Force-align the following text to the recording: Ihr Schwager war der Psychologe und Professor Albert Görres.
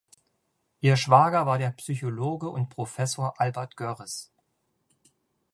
Ihr 0.79 0.97
Schwager 0.97 1.45
war 1.45 1.59
der 1.59 1.69
Psychologe 1.73 2.49
und 2.49 2.69
Professor 2.69 3.39
Albert 3.39 3.77
Görres. 3.77 4.31